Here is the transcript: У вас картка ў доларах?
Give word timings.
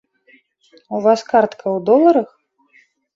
У 0.95 1.01
вас 1.07 1.19
картка 1.33 1.61
ў 1.61 1.77
доларах? 1.91 2.29